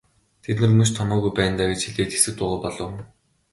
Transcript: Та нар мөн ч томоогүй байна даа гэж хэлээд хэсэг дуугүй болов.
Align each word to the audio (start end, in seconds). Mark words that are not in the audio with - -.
Та 0.43 0.49
нар 0.61 0.71
мөн 0.75 0.87
ч 0.89 0.93
томоогүй 0.97 1.31
байна 1.35 1.55
даа 1.57 1.67
гэж 1.71 1.81
хэлээд 1.85 2.11
хэсэг 2.13 2.33
дуугүй 2.37 2.59
болов. 2.63 2.91